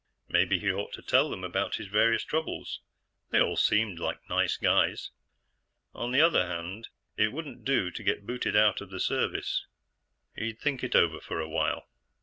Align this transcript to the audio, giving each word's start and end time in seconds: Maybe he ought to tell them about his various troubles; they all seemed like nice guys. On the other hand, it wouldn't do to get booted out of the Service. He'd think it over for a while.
Maybe 0.27 0.57
he 0.57 0.71
ought 0.71 0.93
to 0.93 1.03
tell 1.03 1.29
them 1.29 1.43
about 1.43 1.75
his 1.75 1.85
various 1.85 2.23
troubles; 2.23 2.81
they 3.29 3.39
all 3.39 3.55
seemed 3.55 3.99
like 3.99 4.27
nice 4.27 4.57
guys. 4.57 5.11
On 5.93 6.11
the 6.11 6.19
other 6.21 6.43
hand, 6.47 6.87
it 7.17 7.31
wouldn't 7.31 7.63
do 7.65 7.91
to 7.91 8.03
get 8.03 8.25
booted 8.25 8.55
out 8.55 8.81
of 8.81 8.89
the 8.89 8.99
Service. 8.99 9.67
He'd 10.35 10.57
think 10.59 10.83
it 10.83 10.95
over 10.95 11.21
for 11.21 11.39
a 11.39 11.47
while. 11.47 11.87